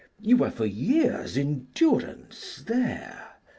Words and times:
You 0.19 0.37
were 0.37 0.49
for 0.49 0.65
years 0.65 1.37
in 1.37 1.67
durance 1.75 2.63
there." 2.65 3.33